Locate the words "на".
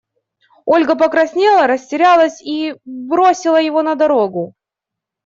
3.83-3.93